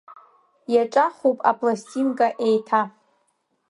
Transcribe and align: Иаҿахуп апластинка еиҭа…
Иаҿахуп 0.73 1.37
апластинка 1.51 2.27
еиҭа… 2.47 2.81